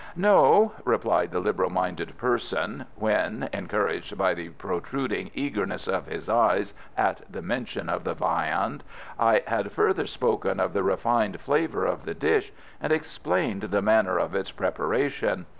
"No," 0.15 0.73
replied 0.83 1.29
the 1.29 1.39
liberal 1.39 1.69
minded 1.69 2.17
person, 2.17 2.85
when 2.95 3.47
encouraged 3.53 4.17
by 4.17 4.33
the 4.33 4.49
protruding 4.49 5.29
eagerness 5.35 5.87
of 5.87 6.07
his 6.07 6.27
eyes 6.27 6.73
at 6.97 7.21
the 7.31 7.43
mention 7.43 7.87
of 7.87 8.03
the 8.03 8.15
viand 8.15 8.81
I 9.19 9.43
had 9.45 9.71
further 9.71 10.07
spoken 10.07 10.59
of 10.59 10.73
the 10.73 10.81
refined 10.81 11.39
flavour 11.39 11.85
of 11.85 12.05
the 12.05 12.15
dish, 12.15 12.51
and 12.81 12.91
explained 12.91 13.61
the 13.61 13.83
manner 13.83 14.17
of 14.17 14.33
its 14.33 14.49
preparation. 14.49 15.45